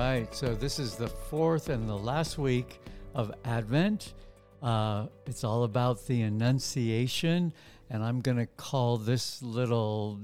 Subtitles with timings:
[0.00, 0.34] right.
[0.34, 2.80] So this is the fourth and the last week
[3.14, 4.14] of Advent.
[4.62, 7.52] Uh, it's all about the Annunciation,
[7.90, 10.18] and I'm going to call this little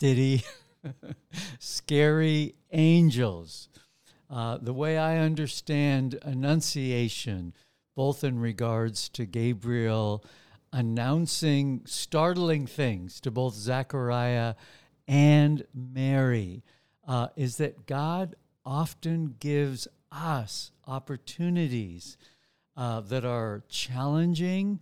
[0.00, 0.42] ditty
[1.60, 3.68] Scary Angels.
[4.28, 7.54] Uh, the way I understand Annunciation,
[7.94, 10.24] both in regards to Gabriel
[10.72, 14.56] announcing startling things to both Zechariah
[15.06, 16.64] and Mary
[17.06, 18.34] uh, is that God
[18.68, 22.18] often gives us opportunities
[22.76, 24.78] uh, that are challenging,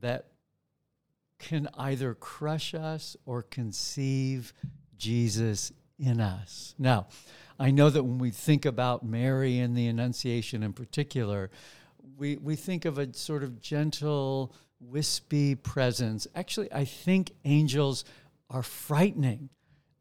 [0.00, 0.26] that
[1.38, 4.52] can either crush us or conceive
[4.98, 6.74] Jesus in us.
[6.76, 7.06] Now,
[7.56, 11.52] I know that when we think about Mary and the Annunciation in particular,
[12.18, 16.26] we, we think of a sort of gentle, wispy presence.
[16.34, 18.04] Actually, I think angels
[18.50, 19.50] are frightening.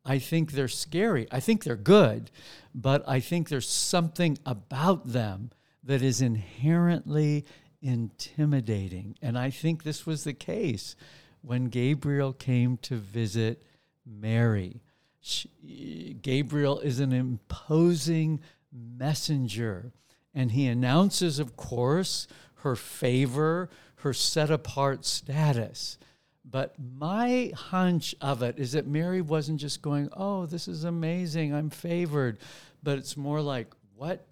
[0.09, 1.27] I think they're scary.
[1.31, 2.31] I think they're good,
[2.73, 5.51] but I think there's something about them
[5.83, 7.45] that is inherently
[7.79, 9.15] intimidating.
[9.21, 10.95] And I think this was the case
[11.41, 13.61] when Gabriel came to visit
[14.03, 14.81] Mary.
[15.21, 18.41] She, Gabriel is an imposing
[18.73, 19.93] messenger,
[20.33, 22.25] and he announces, of course,
[22.61, 25.99] her favor, her set apart status.
[26.45, 31.53] But my hunch of it is that Mary wasn't just going, "Oh, this is amazing.
[31.53, 32.39] I'm favored."
[32.81, 34.25] But it's more like, "What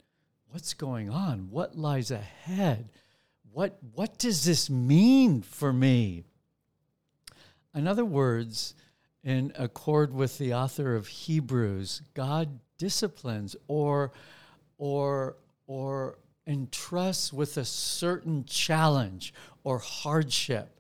[0.50, 1.50] what's going on?
[1.52, 2.90] What lies ahead?
[3.52, 6.24] What what does this mean for me?"
[7.76, 8.74] In other words,
[9.24, 14.14] in accord with the author of Hebrews, God disciplines or
[14.78, 15.36] or
[15.68, 19.34] or entrusts with a certain challenge
[19.64, 20.77] or hardship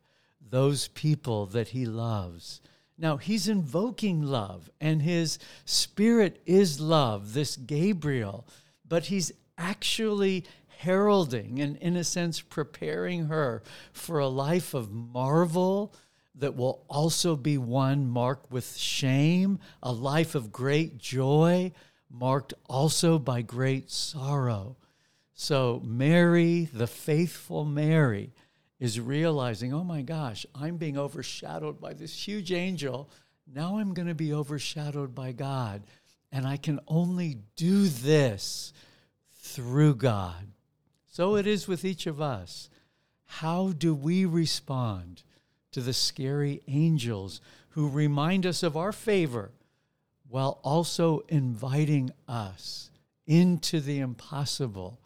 [0.50, 2.62] those people that he loves.
[2.98, 8.48] Now, he's invoking love, and his spirit is love, this Gabriel,
[8.88, 10.46] but he's actually
[10.80, 15.94] heralding and, in a sense, preparing her for a life of marvel
[16.36, 21.72] that will also be one marked with shame, a life of great joy,
[22.10, 24.78] marked also by great sorrow.
[25.34, 28.34] So, Mary, the faithful Mary,
[28.80, 33.10] is realizing, oh my gosh, I'm being overshadowed by this huge angel.
[33.52, 35.84] Now I'm going to be overshadowed by God.
[36.32, 38.74] And I can only do this
[39.34, 40.48] through God.
[41.08, 42.70] So it is with each of us.
[43.26, 45.24] How do we respond
[45.72, 49.52] to the scary angels who remind us of our favor
[50.30, 52.90] while also inviting us
[53.26, 55.00] into the impossible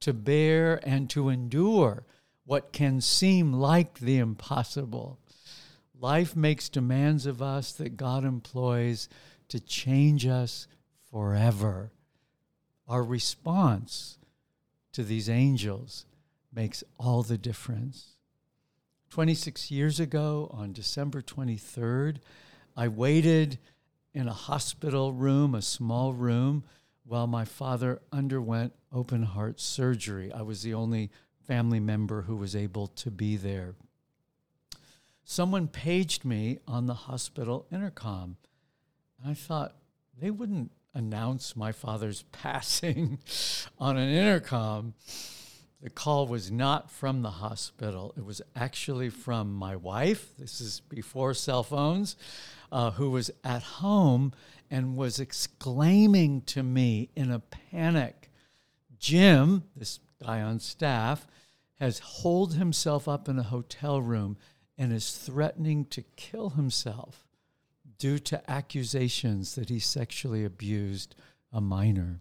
[0.00, 2.04] to bear and to endure
[2.46, 5.18] what can seem like the impossible.
[5.98, 9.08] Life makes demands of us that God employs
[9.48, 10.66] to change us
[11.10, 11.90] forever.
[12.88, 14.18] Our response
[14.92, 16.06] to these angels
[16.54, 18.12] makes all the difference.
[19.10, 22.18] 26 years ago, on December 23rd,
[22.76, 23.58] I waited
[24.14, 26.64] in a hospital room, a small room,
[27.04, 30.32] while my father underwent open heart surgery.
[30.32, 31.10] I was the only
[31.46, 33.74] family member who was able to be there.
[35.24, 38.36] Someone paged me on the hospital intercom.
[39.26, 39.76] I thought
[40.18, 43.18] they wouldn't announce my father's passing
[43.78, 44.94] on an intercom.
[45.82, 48.14] The call was not from the hospital.
[48.16, 50.36] It was actually from my wife.
[50.38, 52.16] This is before cell phones,
[52.72, 54.32] uh, who was at home
[54.70, 58.26] and was exclaiming to me in a panic
[58.98, 61.26] Jim, this guy on staff,
[61.80, 64.36] has holed himself up in a hotel room
[64.78, 67.26] and is threatening to kill himself
[67.98, 71.14] due to accusations that he sexually abused
[71.52, 72.20] a minor.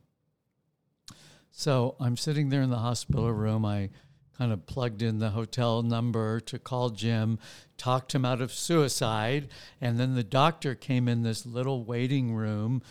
[1.52, 3.66] So I'm sitting there in the hospital room.
[3.66, 3.90] I
[4.38, 7.40] kind of plugged in the hotel number to call Jim,
[7.78, 9.48] talked him out of suicide,
[9.80, 12.82] and then the doctor came in this little waiting room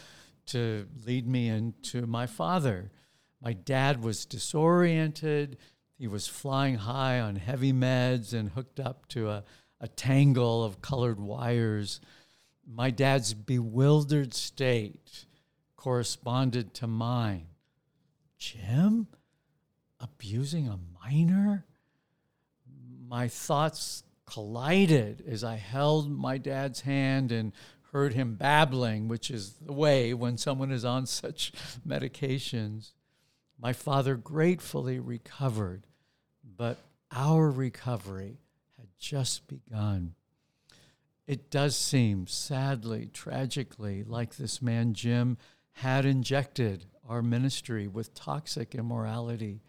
[0.46, 2.90] to lead me into my father.
[3.44, 5.58] My dad was disoriented.
[5.98, 9.44] He was flying high on heavy meds and hooked up to a,
[9.80, 12.00] a tangle of colored wires.
[12.66, 15.26] My dad's bewildered state
[15.76, 17.48] corresponded to mine.
[18.38, 19.08] Jim?
[20.00, 21.66] Abusing a minor?
[23.06, 27.52] My thoughts collided as I held my dad's hand and
[27.92, 31.52] heard him babbling, which is the way when someone is on such
[31.86, 32.92] medications.
[33.60, 35.86] My father gratefully recovered,
[36.44, 36.78] but
[37.10, 38.40] our recovery
[38.76, 40.14] had just begun.
[41.26, 45.38] It does seem, sadly, tragically, like this man Jim
[45.72, 49.62] had injected our ministry with toxic immorality.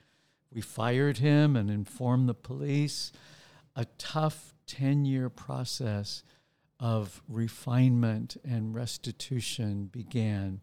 [0.52, 3.12] We fired him and informed the police.
[3.76, 6.24] A tough 10 year process
[6.80, 10.62] of refinement and restitution began.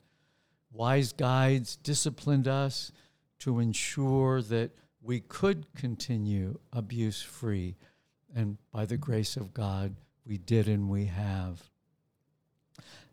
[0.70, 2.92] Wise guides disciplined us
[3.42, 4.70] to ensure that
[5.02, 7.76] we could continue abuse free.
[8.34, 11.70] And by the grace of God, we did and we have.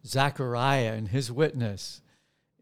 [0.05, 2.01] Zechariah and his witness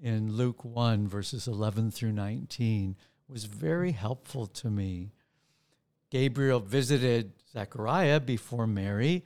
[0.02, 2.96] in Luke 1, verses 11 through 19,
[3.28, 5.12] was very helpful to me.
[6.10, 9.26] Gabriel visited Zechariah before Mary,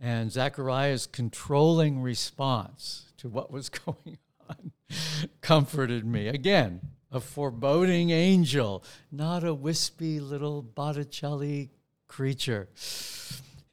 [0.00, 4.72] and Zechariah's controlling response to what was going on
[5.42, 6.28] comforted me.
[6.28, 6.80] Again,
[7.14, 11.70] a foreboding angel, not a wispy little Botticelli
[12.08, 12.68] creature.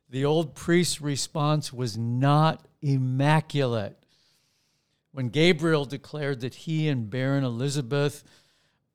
[0.10, 3.98] The old priest's response was not immaculate.
[5.12, 8.24] When Gabriel declared that he and barren Elizabeth,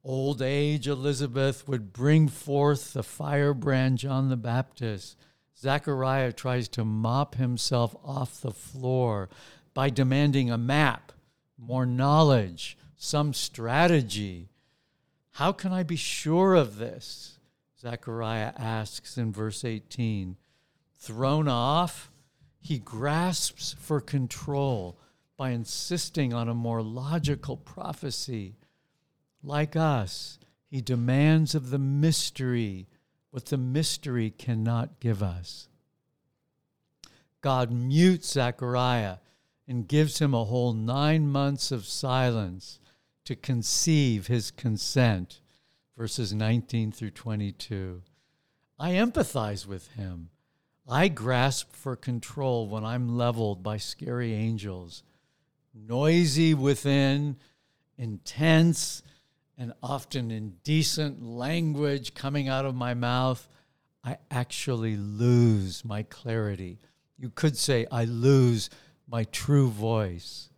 [0.05, 5.17] old age Elizabeth, would bring forth the firebrand John the Baptist,
[5.59, 9.29] Zechariah tries to mop himself off the floor
[9.75, 11.13] by demanding a map,
[11.59, 14.49] more knowledge, some strategy.
[15.33, 17.39] How can I be sure of this?
[17.81, 20.37] Zechariah asks in verse 18.
[20.99, 22.11] Thrown off,
[22.61, 24.99] he grasps for control
[25.37, 28.57] by insisting on a more logical prophecy.
[29.43, 32.89] Like us, he demands of the mystery
[33.31, 35.69] what the mystery cannot give us.
[37.43, 39.19] God mutes Zechariah
[39.69, 42.81] and gives him a whole nine months of silence
[43.26, 45.40] to conceive his consent,
[45.99, 48.02] verses 19 through 22.
[48.78, 50.31] I empathize with him.
[50.88, 55.02] I grasp for control when I'm leveled by scary angels,
[55.75, 57.37] noisy within,
[57.99, 59.02] intense,
[59.58, 63.49] and often indecent language coming out of my mouth.
[64.05, 66.78] I actually lose my clarity.
[67.19, 68.70] You could say, I lose
[69.08, 70.50] my true voice.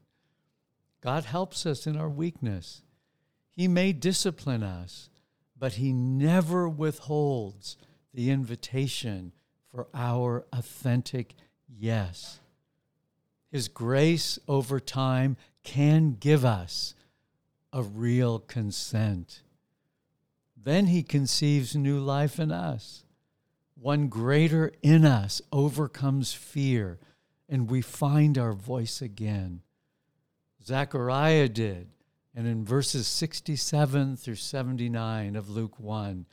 [1.09, 2.83] God helps us in our weakness.
[3.49, 5.09] He may discipline us,
[5.59, 7.79] but He never withholds
[8.13, 9.33] the invitation
[9.71, 11.33] for our authentic
[11.67, 12.41] yes.
[13.51, 16.95] His grace over time can give us
[17.73, 19.41] a real consent.
[20.63, 23.07] Then He conceives new life in us.
[23.81, 26.99] One greater in us overcomes fear,
[27.49, 29.63] and we find our voice again.
[30.69, 31.89] Zechariah did.
[32.35, 36.27] And in verses 67 through 79 of Luke 1,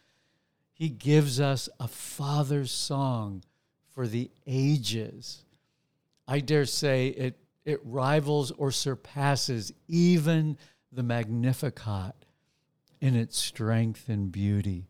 [0.74, 3.44] he gives us a father's song
[3.94, 5.46] for the ages.
[6.28, 10.58] I dare say it, it rivals or surpasses even
[10.92, 12.26] the Magnificat
[13.00, 14.90] in its strength and beauty.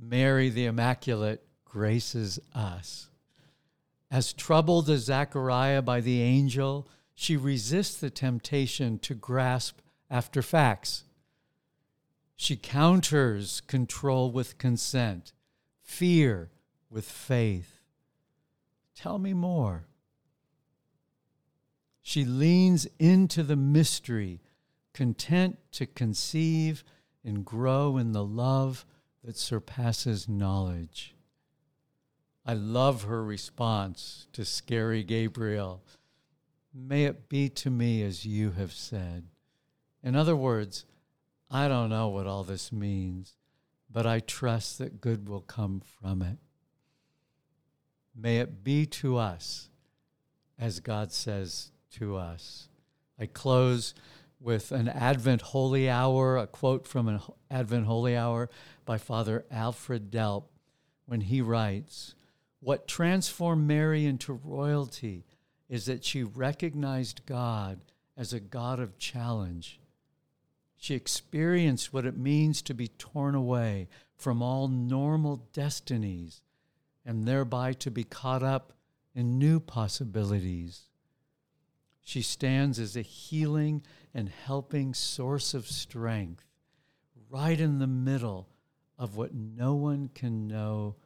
[0.00, 3.08] Mary the Immaculate graces us.
[4.08, 6.88] As troubled as Zechariah by the angel,
[7.20, 11.02] she resists the temptation to grasp after facts.
[12.36, 15.32] She counters control with consent,
[15.82, 16.52] fear
[16.88, 17.80] with faith.
[18.94, 19.88] Tell me more.
[22.02, 24.40] She leans into the mystery,
[24.94, 26.84] content to conceive
[27.24, 28.86] and grow in the love
[29.24, 31.16] that surpasses knowledge.
[32.46, 35.82] I love her response to scary Gabriel
[36.74, 39.24] May it be to me as you have said.
[40.02, 40.84] In other words,
[41.50, 43.36] I don't know what all this means,
[43.90, 46.38] but I trust that good will come from it.
[48.14, 49.70] May it be to us
[50.58, 52.68] as God says to us.
[53.18, 53.94] I close
[54.40, 57.20] with an Advent Holy Hour, a quote from an
[57.50, 58.50] Advent Holy Hour
[58.84, 60.44] by Father Alfred Delp
[61.06, 62.14] when he writes,
[62.60, 65.24] What transformed Mary into royalty
[65.68, 67.80] is that she recognized God
[68.16, 69.80] as a God of challenge.
[70.76, 76.42] She experienced what it means to be torn away from all normal destinies
[77.04, 78.72] and thereby to be caught up
[79.14, 80.82] in new possibilities.
[82.00, 83.82] She stands as a healing
[84.14, 86.44] and helping source of strength
[87.30, 88.48] right in the middle
[88.98, 90.96] of what no one can know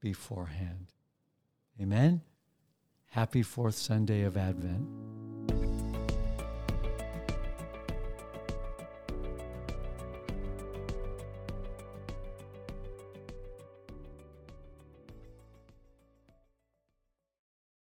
[0.00, 0.86] beforehand.
[1.80, 2.22] Amen.
[3.12, 4.86] Happy fourth Sunday of Advent.